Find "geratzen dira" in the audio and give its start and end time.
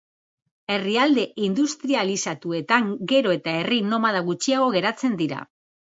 4.81-5.49